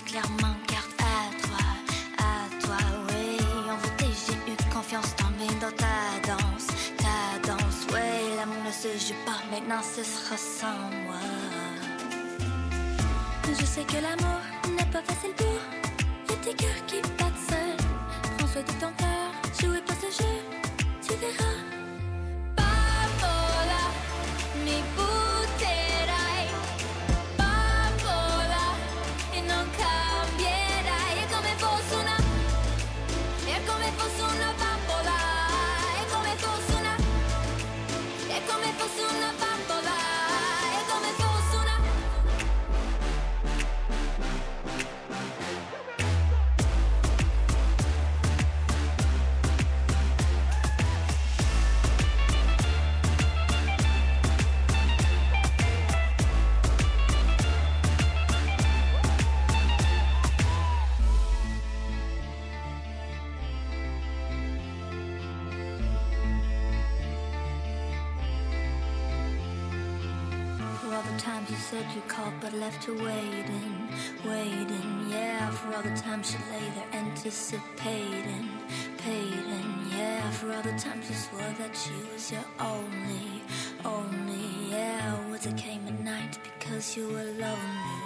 clairement 0.00 0.54
carte 0.66 1.00
à 1.00 1.46
toi, 1.46 1.66
à 2.18 2.64
toi, 2.64 2.76
oui, 3.08 3.38
en 3.70 3.76
beauté 3.76 4.06
j'ai 4.26 4.52
eu 4.52 4.56
confiance 4.72 5.14
dans 5.16 5.28
dans 5.60 5.74
ta 5.76 5.96
danse, 6.26 6.66
ta 6.98 7.48
danse, 7.48 7.86
ouais, 7.92 8.36
l'amour 8.36 8.62
ne 8.64 8.70
se 8.70 8.88
joue 9.06 9.14
pas, 9.24 9.40
maintenant 9.50 9.82
ce 9.82 10.02
sera 10.02 10.36
sans 10.36 10.90
moi. 11.04 11.16
Je 13.58 13.64
sais 13.64 13.84
que 13.84 13.96
l'amour 13.96 14.40
n'est 14.76 14.90
pas 14.92 15.02
facile 15.02 15.34
pour 15.36 16.36
les 16.44 16.54
cœurs 16.54 16.86
qui 16.86 17.00
battent 17.18 17.44
seuls. 17.48 17.86
Prends 18.38 18.48
soin 18.48 18.62
de 18.62 18.72
ton 18.80 18.92
cœur, 18.96 19.30
jouez 19.60 19.80
pas 19.82 19.94
ce 19.94 20.22
jeu, 20.22 20.36
tu 21.02 21.14
verras. 21.14 21.58
Pas 22.56 22.64
là, 23.72 23.84
mais 24.64 24.82
pour 24.96 25.07
you 71.98 72.04
called 72.06 72.34
but 72.40 72.52
left 72.52 72.84
her 72.84 72.92
waiting, 72.92 73.88
waiting, 74.24 75.06
yeah. 75.10 75.50
For 75.50 75.74
all 75.74 75.82
the 75.82 75.96
times 76.00 76.30
she 76.30 76.38
lay 76.52 76.68
there 76.76 76.90
anticipating, 76.92 78.48
paying, 78.98 79.74
yeah. 79.90 80.30
For 80.30 80.52
all 80.52 80.62
the 80.62 80.78
times 80.78 81.08
you 81.10 81.16
swore 81.16 81.54
that 81.58 81.76
she 81.76 81.94
was 82.12 82.30
your 82.30 82.44
only, 82.60 83.42
only, 83.84 84.70
yeah. 84.70 85.28
Words 85.28 85.44
that 85.44 85.56
came 85.56 85.84
at 85.88 85.98
night 86.00 86.38
because 86.44 86.96
you 86.96 87.08
were 87.08 87.30
lonely. 87.44 87.97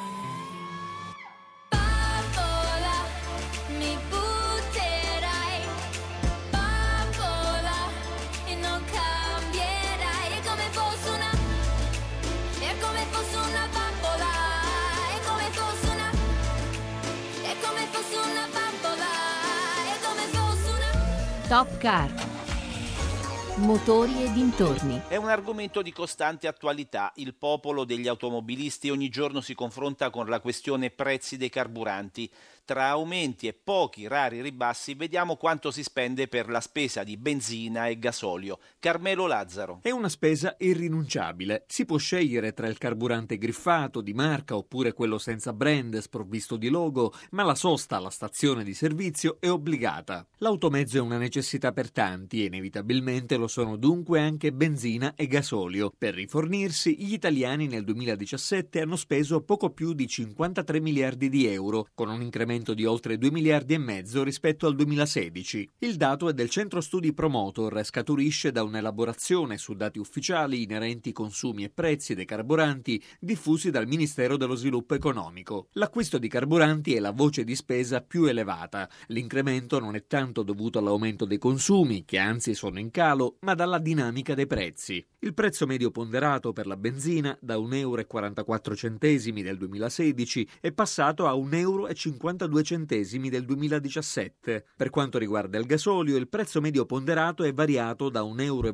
Top 21.53 21.69
Car. 21.83 22.22
Motori 23.63 24.25
e 24.25 24.33
dintorni. 24.33 25.03
È 25.07 25.15
un 25.15 25.29
argomento 25.29 25.83
di 25.83 25.93
costante 25.93 26.49
attualità. 26.49 27.13
Il 27.15 27.37
popolo 27.37 27.85
degli 27.85 28.09
automobilisti 28.09 28.91
ogni 28.91 29.09
giorno 29.09 29.41
si 29.41 29.55
confronta 29.55 30.11
con 30.11 30.27
la 30.27 30.41
questione 30.41 30.91
prezzi 30.91 31.37
dei 31.37 31.49
carburanti. 31.49 32.29
Tra 32.65 32.89
aumenti 32.89 33.49
e 33.49 33.55
pochi 33.55 34.07
rari 34.07 34.41
ribassi 34.41 34.95
vediamo 34.95 35.37
quanto 35.37 35.71
si 35.71 35.83
spende 35.83 36.29
per 36.29 36.49
la 36.49 36.61
spesa 36.61 37.05
di 37.05 37.17
benzina 37.17 37.87
e 37.87 37.99
gasolio. 37.99 38.59
Carmelo 38.79 39.27
Lazzaro. 39.27 39.81
È 39.83 39.91
una 39.91 40.09
spesa 40.09 40.57
irrinunciabile. 40.59 41.65
Si 41.69 41.85
può 41.85 41.99
scegliere 41.99 42.53
tra 42.55 42.69
il 42.69 42.79
carburante 42.79 43.37
griffato, 43.37 44.01
di 44.01 44.13
marca, 44.13 44.57
oppure 44.57 44.93
quello 44.93 45.19
senza 45.19 45.53
brand, 45.53 45.99
sprovvisto 45.99 46.57
di 46.57 46.69
logo, 46.69 47.13
ma 47.31 47.43
la 47.43 47.57
sosta 47.57 47.97
alla 47.97 48.11
stazione 48.11 48.65
di 48.65 48.75
servizio 48.75 49.37
è 49.41 49.51
obbligata. 49.51 50.27
L'automezzo 50.39 50.97
è 50.97 51.01
una 51.01 51.19
necessità 51.19 51.73
per 51.73 51.91
tanti 51.91 52.43
e 52.43 52.47
inevitabilmente 52.47 53.37
lo 53.37 53.49
sono 53.53 53.77
dunque 53.77 54.19
anche 54.19 54.51
benzina 54.51 55.13
e 55.15 55.27
gasolio. 55.27 55.93
Per 55.99 56.15
rifornirsi, 56.15 56.97
gli 56.99 57.13
italiani 57.13 57.67
nel 57.67 57.85
2017 57.85 58.81
hanno 58.81 58.97
speso 58.97 59.43
poco 59.43 59.69
più 59.69 59.93
di 59.93 60.09
53 60.09 60.81
miliardi 60.81 61.29
di 61.29 61.45
euro, 61.45 61.87
con 61.93 62.09
un 62.09 62.23
incremento 62.23 62.73
di 62.73 62.87
oltre 62.87 63.19
2 63.19 63.31
miliardi 63.31 63.75
e 63.75 63.79
mezzo 63.79 64.23
rispetto 64.23 64.67
al 64.67 64.75
2016. 64.75 65.69
Il 65.81 65.97
dato 65.97 66.31
è 66.31 66.33
del 66.33 66.49
centro 66.49 66.81
studi 66.81 67.13
Promotor 67.13 67.77
e 67.77 67.85
scaturisce 67.85 68.53
da 68.53 68.63
un'elaborazione 68.63 69.59
su 69.59 69.75
dati 69.75 69.99
ufficiali 69.99 70.63
inerenti 70.63 71.13
consumi 71.13 71.65
e 71.65 71.69
prezzi 71.69 72.15
dei 72.15 72.25
carburanti 72.25 73.03
diffusi 73.21 73.71
dal 73.71 73.87
Ministero 73.87 74.39
dello 74.39 74.55
Sviluppo 74.55 74.95
Economico. 74.95 75.67
L'acquisto 75.73 76.17
di 76.17 76.29
carburanti 76.29 76.95
è 76.95 77.01
la 77.01 77.11
voce 77.11 77.45
di 77.45 77.55
spesa 77.55 78.01
più 78.01 78.25
elevata. 78.25 78.89
L'incremento 79.09 79.79
non 79.79 79.95
è 79.95 80.07
tanto 80.07 80.43
dovuto 80.43 80.79
all'aumento 80.79 81.27
dei 81.27 81.37
consumi, 81.37 82.07
che 82.07 82.17
anzi 82.17 82.55
sono 82.55 82.79
in 82.79 82.91
calo, 82.91 83.37
ma 83.45 83.55
dalla 83.55 83.79
dinamica 83.79 84.35
dei 84.35 84.47
prezzi. 84.47 85.05
Il 85.19 85.35
prezzo 85.35 85.67
medio 85.67 85.91
ponderato 85.91 86.53
per 86.53 86.67
la 86.69 86.77
benzina 86.77 87.37
da 87.41 87.57
1,44 87.57 87.75
euro 87.75 89.43
del 89.43 89.57
2016 89.57 90.49
è 90.61 90.71
passato 90.71 91.27
a 91.27 91.33
1,52 91.33 91.57
euro 91.59 93.29
del 93.29 93.45
2017. 93.45 94.65
Per 94.77 94.91
quanto 94.91 95.19
riguarda 95.19 95.59
il 95.59 95.67
gasolio, 95.67 96.17
il 96.17 96.29
prezzo 96.29 96.61
medio 96.61 96.87
ponderato 96.87 97.43
è 97.43 97.53
variato 97.53 98.11
da 98.11 98.21
1,28 98.21 98.43
euro 98.45 98.71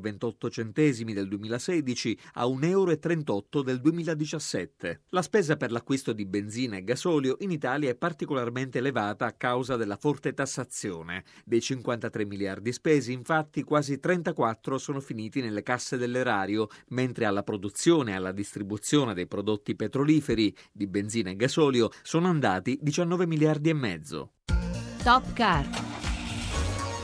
del 1.14 1.28
2016 1.28 2.18
a 2.34 2.44
1,38 2.44 2.64
euro 2.66 3.62
del 3.62 3.80
2017. 3.80 5.00
La 5.08 5.22
spesa 5.22 5.56
per 5.56 5.72
l'acquisto 5.72 6.12
di 6.12 6.26
benzina 6.26 6.76
e 6.76 6.84
gasolio 6.84 7.36
in 7.40 7.52
Italia 7.52 7.88
è 7.88 7.94
particolarmente 7.94 8.78
elevata 8.78 9.24
a 9.24 9.32
causa 9.32 9.76
della 9.76 9.96
forte 9.96 10.34
tassazione. 10.34 11.24
Dei 11.46 11.62
53 11.62 12.26
miliardi 12.26 12.70
spesi, 12.72 13.12
infatti, 13.12 13.62
quasi 13.62 13.98
34 13.98 14.47
sono 14.78 15.00
finiti 15.00 15.40
nelle 15.40 15.62
casse 15.62 15.96
dell'erario, 15.96 16.68
mentre 16.88 17.24
alla 17.24 17.42
produzione 17.42 18.12
e 18.12 18.14
alla 18.14 18.32
distribuzione 18.32 19.14
dei 19.14 19.26
prodotti 19.26 19.74
petroliferi 19.76 20.54
di 20.72 20.86
benzina 20.86 21.30
e 21.30 21.36
gasolio 21.36 21.90
sono 22.02 22.28
andati 22.28 22.78
19 22.80 23.26
miliardi 23.26 23.70
e 23.70 23.74
mezzo. 23.74 24.32
Top 25.02 25.32
Car. 25.32 26.07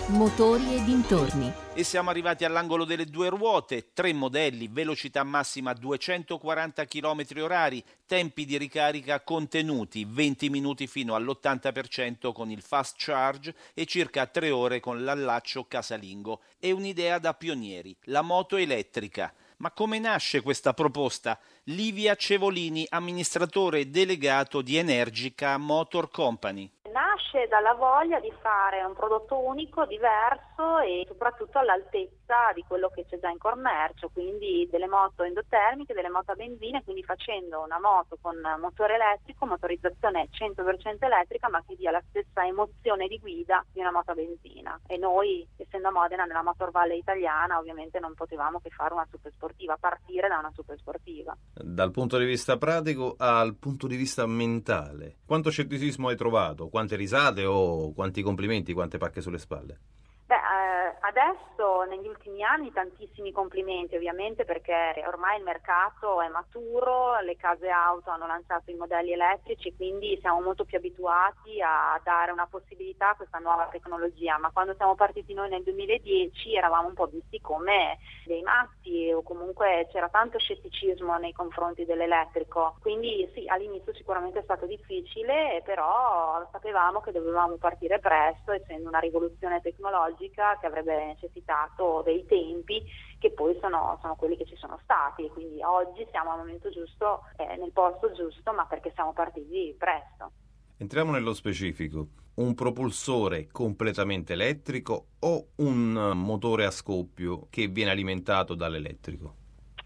Motori 0.08 0.74
e 0.74 0.84
dintorni. 0.84 1.50
E 1.72 1.82
siamo 1.82 2.10
arrivati 2.10 2.44
all'angolo 2.44 2.84
delle 2.84 3.06
due 3.06 3.30
ruote, 3.30 3.94
tre 3.94 4.12
modelli, 4.12 4.68
velocità 4.70 5.24
massima 5.24 5.72
240 5.72 6.84
km 6.84 7.24
orari, 7.38 7.82
tempi 8.06 8.44
di 8.44 8.58
ricarica 8.58 9.22
contenuti, 9.22 10.04
20 10.06 10.50
minuti 10.50 10.86
fino 10.86 11.14
all'80% 11.14 12.32
con 12.32 12.50
il 12.50 12.60
fast 12.60 12.96
charge 12.98 13.54
e 13.72 13.86
circa 13.86 14.26
3 14.26 14.50
ore 14.50 14.78
con 14.78 15.02
l'allaccio 15.02 15.64
casalingo. 15.64 16.42
È 16.58 16.70
un'idea 16.70 17.18
da 17.18 17.32
pionieri, 17.32 17.96
la 18.04 18.20
moto 18.20 18.56
elettrica. 18.56 19.32
Ma 19.56 19.70
come 19.70 19.98
nasce 19.98 20.42
questa 20.42 20.74
proposta? 20.74 21.40
Livia 21.64 22.14
Cevolini, 22.14 22.84
amministratore 22.90 23.88
delegato 23.88 24.60
di 24.60 24.76
Energica 24.76 25.56
Motor 25.56 26.10
Company. 26.10 26.70
Nasce 27.34 27.48
dalla 27.48 27.74
voglia 27.74 28.20
di 28.20 28.32
fare 28.40 28.84
un 28.84 28.94
prodotto 28.94 29.36
unico, 29.40 29.84
diverso 29.86 30.78
e 30.78 31.04
soprattutto 31.08 31.58
all'altezza 31.58 32.23
di 32.54 32.64
quello 32.66 32.88
che 32.88 33.04
c'è 33.04 33.18
già 33.18 33.28
in 33.28 33.38
commercio, 33.38 34.08
quindi 34.08 34.66
delle 34.70 34.88
moto 34.88 35.24
endotermiche, 35.24 35.92
delle 35.92 36.08
moto 36.08 36.32
a 36.32 36.34
benzina, 36.34 36.82
quindi 36.82 37.02
facendo 37.02 37.62
una 37.62 37.78
moto 37.78 38.16
con 38.20 38.40
motore 38.58 38.94
elettrico, 38.94 39.44
motorizzazione 39.44 40.28
100% 40.30 41.04
elettrica, 41.04 41.50
ma 41.50 41.62
che 41.66 41.76
dia 41.76 41.90
la 41.90 42.02
stessa 42.08 42.46
emozione 42.46 43.08
di 43.08 43.18
guida 43.18 43.62
di 43.70 43.80
una 43.80 43.92
moto 43.92 44.12
a 44.12 44.14
benzina. 44.14 44.80
E 44.86 44.96
noi, 44.96 45.46
essendo 45.56 45.88
a 45.88 45.90
Modena, 45.90 46.24
nella 46.24 46.42
Motor 46.42 46.70
Valley 46.70 46.98
italiana, 46.98 47.58
ovviamente 47.58 48.00
non 48.00 48.14
potevamo 48.14 48.58
che 48.60 48.70
fare 48.70 48.94
una 48.94 49.06
super 49.10 49.30
sportiva, 49.30 49.76
partire 49.78 50.28
da 50.28 50.38
una 50.38 50.52
super 50.54 50.78
sportiva. 50.78 51.36
Dal 51.52 51.90
punto 51.90 52.16
di 52.16 52.24
vista 52.24 52.56
pratico 52.56 53.16
al 53.18 53.54
punto 53.56 53.86
di 53.86 53.96
vista 53.96 54.24
mentale, 54.26 55.18
quanto 55.26 55.50
scetticismo 55.50 56.08
hai 56.08 56.16
trovato? 56.16 56.68
Quante 56.68 56.96
risate 56.96 57.44
o 57.44 57.92
quanti 57.92 58.22
complimenti, 58.22 58.72
quante 58.72 58.96
pacche 58.96 59.20
sulle 59.20 59.38
spalle? 59.38 59.78
Eh, 60.84 60.96
adesso 61.00 61.84
negli 61.84 62.06
ultimi 62.06 62.42
anni 62.42 62.70
tantissimi 62.70 63.32
complimenti 63.32 63.96
ovviamente 63.96 64.44
perché 64.44 65.02
ormai 65.06 65.38
il 65.38 65.44
mercato 65.44 66.20
è 66.20 66.28
maturo, 66.28 67.18
le 67.20 67.36
case 67.36 67.70
auto 67.70 68.10
hanno 68.10 68.26
lanciato 68.26 68.70
i 68.70 68.74
modelli 68.74 69.12
elettrici, 69.12 69.74
quindi 69.74 70.18
siamo 70.20 70.42
molto 70.42 70.66
più 70.66 70.76
abituati 70.76 71.62
a 71.62 71.98
dare 72.04 72.32
una 72.32 72.46
possibilità 72.46 73.10
a 73.10 73.14
questa 73.16 73.38
nuova 73.38 73.68
tecnologia, 73.70 74.36
ma 74.36 74.50
quando 74.50 74.74
siamo 74.74 74.94
partiti 74.94 75.32
noi 75.32 75.48
nel 75.48 75.62
2010 75.62 76.54
eravamo 76.54 76.88
un 76.88 76.94
po' 76.94 77.06
visti 77.06 77.40
come 77.40 77.98
dei 78.26 78.42
matti 78.42 79.10
o 79.10 79.22
comunque 79.22 79.88
c'era 79.90 80.10
tanto 80.10 80.38
scetticismo 80.38 81.16
nei 81.16 81.32
confronti 81.32 81.86
dell'elettrico, 81.86 82.76
quindi 82.82 83.30
sì, 83.32 83.48
all'inizio 83.48 83.94
sicuramente 83.94 84.40
è 84.40 84.42
stato 84.42 84.66
difficile, 84.66 85.62
però 85.64 86.46
sapevamo 86.52 87.00
che 87.00 87.12
dovevamo 87.12 87.56
partire 87.56 88.00
presto 88.00 88.52
essendo 88.52 88.88
una 88.88 88.98
rivoluzione 88.98 89.62
tecnologica 89.62 90.58
che 90.60 90.66
avrebbe 90.80 91.06
necessitato 91.06 92.02
dei 92.04 92.24
tempi 92.26 92.82
che 93.18 93.30
poi 93.32 93.56
sono, 93.60 93.98
sono 94.00 94.16
quelli 94.16 94.36
che 94.36 94.44
ci 94.44 94.56
sono 94.56 94.78
stati 94.82 95.28
quindi 95.28 95.62
oggi 95.62 96.06
siamo 96.10 96.32
al 96.32 96.38
momento 96.38 96.70
giusto, 96.70 97.22
eh, 97.36 97.56
nel 97.56 97.72
posto 97.72 98.12
giusto, 98.12 98.52
ma 98.52 98.64
perché 98.66 98.92
siamo 98.94 99.12
partiti 99.12 99.74
presto. 99.76 100.32
Entriamo 100.76 101.12
nello 101.12 101.34
specifico. 101.34 102.08
Un 102.34 102.54
propulsore 102.54 103.46
completamente 103.50 104.32
elettrico 104.32 105.06
o 105.20 105.48
un 105.56 106.12
motore 106.14 106.64
a 106.64 106.70
scoppio 106.70 107.46
che 107.48 107.68
viene 107.68 107.92
alimentato 107.92 108.54
dall'elettrico? 108.54 109.43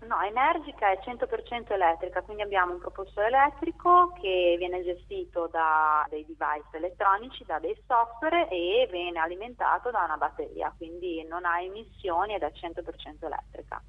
No, 0.08 0.22
Energica 0.22 0.90
è 0.90 0.98
100% 1.04 1.70
elettrica, 1.70 2.22
quindi 2.22 2.40
abbiamo 2.40 2.72
un 2.72 2.78
propulsore 2.78 3.26
elettrico 3.26 4.10
che 4.18 4.54
viene 4.56 4.82
gestito 4.82 5.48
da 5.52 6.06
dei 6.08 6.24
device 6.24 6.78
elettronici, 6.78 7.44
da 7.44 7.58
dei 7.58 7.76
software 7.86 8.48
e 8.48 8.88
viene 8.90 9.18
alimentato 9.18 9.90
da 9.90 10.04
una 10.04 10.16
batteria, 10.16 10.72
quindi 10.74 11.22
non 11.28 11.44
ha 11.44 11.60
emissioni 11.60 12.34
ed 12.34 12.42
è 12.42 12.50
100% 12.50 13.26
elettrica. 13.26 13.82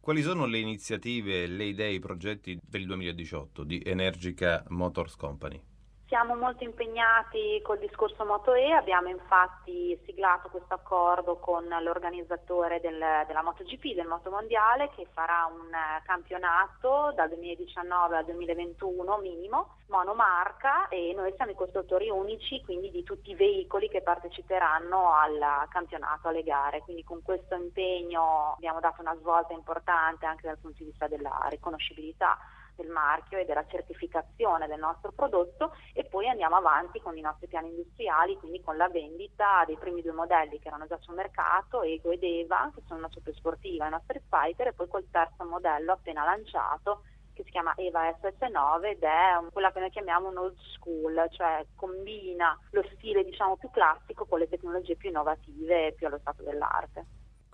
Quali 0.00 0.22
sono 0.22 0.46
le 0.46 0.58
iniziative, 0.58 1.46
le 1.46 1.64
idee, 1.64 1.92
i 1.92 1.98
progetti 1.98 2.58
per 2.58 2.80
il 2.80 2.86
2018 2.86 3.62
di 3.62 3.82
Energica 3.84 4.64
Motors 4.68 5.14
Company? 5.16 5.60
Siamo 6.08 6.36
molto 6.36 6.62
impegnati 6.62 7.60
col 7.64 7.80
discorso 7.80 8.24
MotoE, 8.24 8.72
abbiamo 8.72 9.08
infatti 9.08 10.00
siglato 10.04 10.48
questo 10.50 10.74
accordo 10.74 11.38
con 11.38 11.66
l'organizzatore 11.66 12.78
del, 12.78 13.02
della 13.26 13.42
MotoGP, 13.42 13.92
del 13.92 14.06
Motomondiale, 14.06 14.90
che 14.94 15.08
farà 15.12 15.50
un 15.52 15.68
campionato 16.04 17.12
dal 17.16 17.26
2019 17.30 18.18
al 18.18 18.24
2021 18.24 19.18
minimo, 19.18 19.78
monomarca 19.88 20.86
e 20.86 21.12
noi 21.12 21.32
siamo 21.34 21.50
i 21.50 21.56
costruttori 21.56 22.08
unici 22.08 22.62
quindi 22.64 22.92
di 22.92 23.02
tutti 23.02 23.30
i 23.30 23.34
veicoli 23.34 23.88
che 23.88 24.02
parteciperanno 24.02 25.12
al 25.12 25.66
campionato, 25.70 26.28
alle 26.28 26.44
gare. 26.44 26.82
Quindi 26.82 27.02
con 27.02 27.20
questo 27.20 27.56
impegno 27.56 28.52
abbiamo 28.54 28.78
dato 28.78 29.00
una 29.00 29.16
svolta 29.16 29.54
importante 29.54 30.24
anche 30.24 30.46
dal 30.46 30.58
punto 30.58 30.78
di 30.78 30.84
vista 30.84 31.08
della 31.08 31.46
riconoscibilità 31.50 32.38
del 32.76 32.88
marchio 32.88 33.38
e 33.38 33.44
della 33.44 33.66
certificazione 33.66 34.66
del 34.66 34.78
nostro 34.78 35.12
prodotto 35.12 35.74
e 35.92 36.04
poi 36.04 36.28
andiamo 36.28 36.56
avanti 36.56 37.00
con 37.00 37.16
i 37.16 37.20
nostri 37.20 37.48
piani 37.48 37.68
industriali, 37.68 38.36
quindi 38.36 38.60
con 38.62 38.76
la 38.76 38.88
vendita 38.88 39.64
dei 39.66 39.76
primi 39.76 40.02
due 40.02 40.12
modelli 40.12 40.58
che 40.58 40.68
erano 40.68 40.86
già 40.86 40.98
sul 40.98 41.14
mercato, 41.14 41.82
Ego 41.82 42.10
ed 42.10 42.22
Eva, 42.22 42.70
che 42.74 42.82
sono 42.86 43.00
una 43.00 43.10
super 43.10 43.34
sportiva 43.34 43.84
e 43.84 43.88
una 43.88 44.00
Street 44.04 44.24
Fighter, 44.28 44.68
e 44.68 44.72
poi 44.72 44.88
col 44.88 45.08
terzo 45.10 45.44
modello 45.44 45.92
appena 45.92 46.24
lanciato 46.24 47.02
che 47.36 47.44
si 47.44 47.50
chiama 47.50 47.74
Eva 47.76 48.08
SS9 48.08 48.84
ed 48.84 49.02
è 49.02 49.38
quella 49.52 49.70
che 49.70 49.80
noi 49.80 49.90
chiamiamo 49.90 50.28
un 50.28 50.38
old 50.38 50.58
school, 50.72 51.26
cioè 51.30 51.66
combina 51.74 52.58
lo 52.70 52.82
stile 52.94 53.24
diciamo 53.24 53.56
più 53.58 53.70
classico 53.70 54.24
con 54.24 54.38
le 54.38 54.48
tecnologie 54.48 54.96
più 54.96 55.10
innovative 55.10 55.88
e 55.88 55.92
più 55.92 56.06
allo 56.06 56.18
stato 56.18 56.42
dell'arte. 56.42 57.04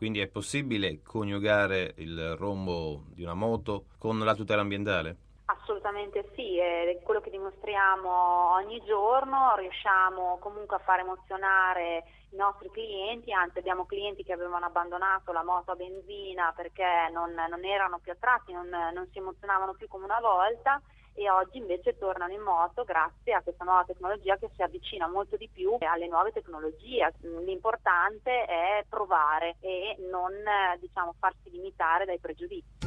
Quindi 0.02 0.18
è 0.18 0.26
possibile 0.26 1.00
coniugare 1.04 1.95
il 1.99 2.34
rombo 2.34 3.04
di 3.15 3.23
una 3.23 3.34
moto 3.34 3.84
con 3.99 4.19
la 4.19 4.34
tutela 4.34 4.60
ambientale? 4.60 5.17
Assolutamente 5.45 6.28
sì, 6.34 6.58
è 6.58 6.99
quello 7.04 7.21
che 7.21 7.30
dimostriamo 7.30 8.50
ogni 8.54 8.82
giorno, 8.84 9.54
riusciamo 9.54 10.38
comunque 10.41 10.75
a 10.75 10.80
far 10.80 10.99
emozionare 10.99 12.02
i 12.30 12.36
nostri 12.36 12.69
clienti, 12.73 13.32
anzi 13.32 13.58
abbiamo 13.58 13.86
clienti 13.86 14.25
che 14.25 14.32
avevano 14.32 14.67
abbandonato 14.67 15.30
la 15.30 15.45
moto 15.45 15.71
a 15.71 15.76
benzina 15.76 16.52
perché 16.56 17.08
non, 17.12 17.30
non 17.34 17.65
erano 17.65 18.00
più 18.00 18.10
attratti, 18.10 18.52
non, 18.52 18.67
non 18.69 19.08
si 19.12 19.19
emozionavano 19.19 19.75
più 19.75 19.86
come 19.86 20.06
una 20.06 20.19
volta 20.19 20.82
e 21.15 21.31
oggi 21.31 21.59
invece 21.59 21.99
tornano 21.99 22.33
in 22.33 22.41
moto 22.41 22.85
grazie 22.85 23.35
a 23.35 23.43
questa 23.43 23.65
nuova 23.65 23.85
tecnologia 23.85 24.37
che 24.37 24.51
si 24.55 24.63
avvicina 24.63 25.09
molto 25.09 25.37
di 25.37 25.49
più 25.53 25.77
alle 25.81 26.09
nuove 26.09 26.33
tecnologie. 26.33 27.13
L'importante 27.45 28.45
è 28.45 28.85
provare 28.89 29.57
e 29.61 29.97
non 30.11 30.33
diciamo, 30.81 31.15
farsi 31.19 31.51
limitare 31.51 32.05
dai 32.05 32.19
pregiudizi. 32.19 32.83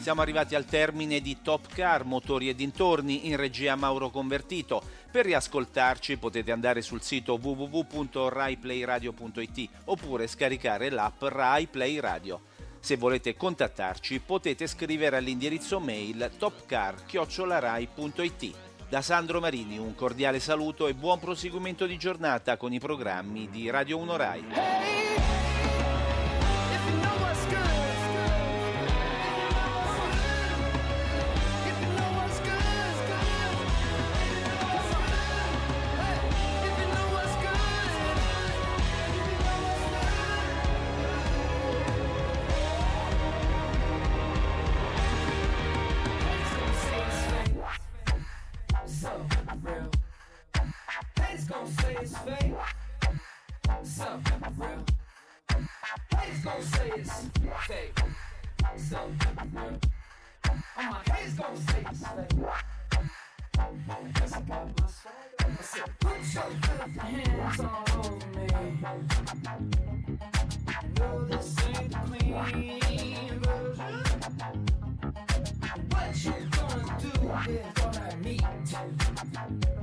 Siamo 0.00 0.22
arrivati 0.22 0.54
al 0.54 0.64
termine 0.64 1.20
di 1.20 1.42
Top 1.42 1.66
Car 1.74 2.04
Motori 2.04 2.48
e 2.48 2.54
dintorni 2.54 3.28
in 3.28 3.36
regia 3.36 3.76
Mauro 3.76 4.08
Convertito. 4.08 4.82
Per 5.10 5.26
riascoltarci 5.26 6.16
potete 6.16 6.52
andare 6.52 6.80
sul 6.80 7.02
sito 7.02 7.38
www.raiplayradio.it 7.40 9.68
oppure 9.84 10.26
scaricare 10.26 10.88
l'app 10.88 11.22
Rai 11.24 11.66
Play 11.66 12.00
Radio. 12.00 12.40
Se 12.80 12.96
volete 12.96 13.36
contattarci 13.36 14.18
potete 14.20 14.66
scrivere 14.66 15.18
all'indirizzo 15.18 15.78
mail 15.78 16.32
topcar-rai.it. 16.36 18.54
Da 18.88 19.02
Sandro 19.02 19.38
Marini 19.38 19.78
un 19.78 19.94
cordiale 19.94 20.40
saluto 20.40 20.88
e 20.88 20.94
buon 20.94 21.20
proseguimento 21.20 21.86
di 21.86 21.96
giornata 21.96 22.56
con 22.56 22.72
i 22.72 22.80
programmi 22.80 23.48
di 23.48 23.70
Radio 23.70 23.98
1 23.98 24.16
Rai. 24.16 24.99
Thank 78.80 79.64
you. 79.64 79.79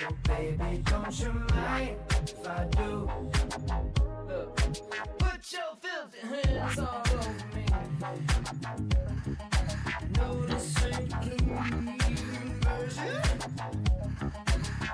So 0.00 0.08
baby, 0.22 0.82
don't 0.86 1.20
you 1.20 1.32
mind 1.54 1.96
if 2.22 2.48
I 2.48 2.64
do? 2.70 3.10
Look, 4.28 4.56
put 5.18 5.52
your 5.52 5.76
filthy 5.82 6.20
hands 6.26 6.78
all 6.78 7.02
over 7.12 7.34
me. 7.54 7.64
No, 10.16 10.40
the 10.46 10.58
shaking 10.58 11.46
version. 12.62 13.22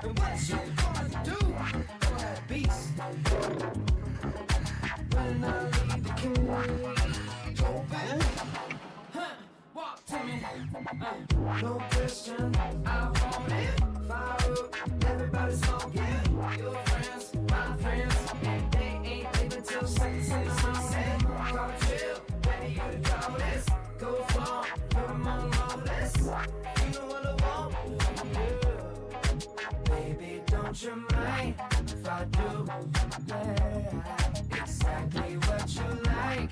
And 0.03 0.19
what 0.19 0.35
you 0.49 0.59
gonna 0.75 1.23
do? 1.23 1.37
Gonna 2.01 2.33
beast. 2.49 2.89
When 5.13 5.43
I 5.43 5.45
leave 5.63 6.03
the 6.03 6.11
cage 6.17 7.61
open, 7.61 8.21
huh? 9.13 9.33
Walk 9.73 10.05
to 10.07 10.17
me. 10.25 10.35
Uh, 11.01 11.61
no 11.61 11.73
question. 11.91 12.51
I'll 12.85 13.16
mind 30.85 31.55
if 31.87 32.07
I 32.07 32.25
do. 32.25 32.67
Yeah. 33.27 34.61
Exactly 34.61 35.37
what 35.37 35.75
you 35.75 35.89
like, 36.03 36.51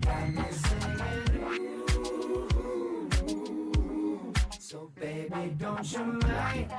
Got 0.00 0.28
me 0.30 0.44
singing. 0.50 1.74
Ooh. 3.28 4.32
So 4.58 4.90
baby, 4.98 5.52
don't 5.58 5.92
you 5.92 6.04
mind 6.04 6.70